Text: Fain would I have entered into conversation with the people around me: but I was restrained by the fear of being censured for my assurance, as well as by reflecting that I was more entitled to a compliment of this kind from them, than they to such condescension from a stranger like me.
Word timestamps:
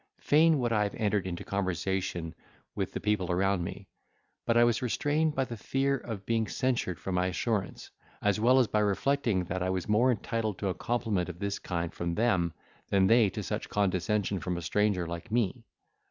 Fain 0.19 0.57
would 0.57 0.73
I 0.73 0.81
have 0.81 0.95
entered 0.95 1.27
into 1.27 1.43
conversation 1.43 2.33
with 2.73 2.93
the 2.93 2.99
people 2.99 3.29
around 3.31 3.63
me: 3.63 3.87
but 4.47 4.57
I 4.57 4.63
was 4.63 4.81
restrained 4.81 5.35
by 5.35 5.45
the 5.45 5.55
fear 5.57 5.95
of 5.95 6.25
being 6.25 6.47
censured 6.47 6.97
for 6.99 7.11
my 7.11 7.27
assurance, 7.27 7.91
as 8.19 8.39
well 8.39 8.57
as 8.57 8.65
by 8.65 8.79
reflecting 8.79 9.43
that 9.43 9.61
I 9.61 9.69
was 9.69 9.87
more 9.87 10.09
entitled 10.09 10.57
to 10.57 10.69
a 10.69 10.73
compliment 10.73 11.29
of 11.29 11.37
this 11.37 11.59
kind 11.59 11.93
from 11.93 12.15
them, 12.15 12.51
than 12.89 13.05
they 13.05 13.29
to 13.29 13.43
such 13.43 13.69
condescension 13.69 14.39
from 14.39 14.57
a 14.57 14.63
stranger 14.63 15.05
like 15.05 15.29
me. 15.31 15.65